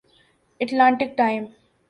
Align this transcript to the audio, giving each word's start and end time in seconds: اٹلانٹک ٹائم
اٹلانٹک 0.61 1.17
ٹائم 1.17 1.45